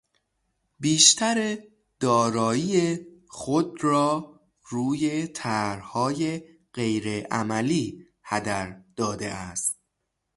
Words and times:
بیشتر 0.79 1.57
دارایی 1.99 2.99
خود 3.27 3.83
را 3.83 4.39
روی 4.69 5.27
طرحهای 5.27 6.41
غیر 6.73 7.27
عملی 7.27 8.05
هدر 8.23 8.81
داده 8.95 9.31
است. 9.31 9.79